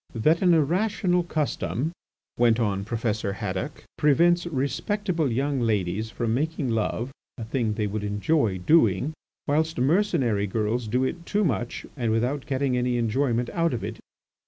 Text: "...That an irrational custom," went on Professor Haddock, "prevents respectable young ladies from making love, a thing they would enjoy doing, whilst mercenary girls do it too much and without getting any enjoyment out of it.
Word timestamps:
"...That 0.29 0.41
an 0.41 0.55
irrational 0.55 1.21
custom," 1.21 1.91
went 2.35 2.59
on 2.59 2.83
Professor 2.85 3.33
Haddock, 3.33 3.83
"prevents 3.99 4.47
respectable 4.47 5.31
young 5.31 5.59
ladies 5.59 6.09
from 6.09 6.33
making 6.33 6.69
love, 6.69 7.11
a 7.37 7.43
thing 7.43 7.73
they 7.75 7.85
would 7.85 8.03
enjoy 8.03 8.57
doing, 8.57 9.13
whilst 9.47 9.77
mercenary 9.77 10.47
girls 10.47 10.87
do 10.87 11.03
it 11.03 11.27
too 11.27 11.43
much 11.43 11.85
and 11.95 12.11
without 12.11 12.47
getting 12.47 12.75
any 12.75 12.97
enjoyment 12.97 13.51
out 13.51 13.75
of 13.75 13.83
it. 13.83 13.99